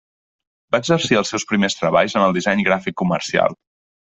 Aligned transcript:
Va 0.75 0.79
exercir 0.83 1.19
els 1.21 1.33
seus 1.33 1.45
primers 1.51 1.77
treballs 1.83 2.17
en 2.19 2.25
el 2.29 2.35
disseny 2.39 2.65
gràfic 2.71 2.99
comercial. 3.05 3.57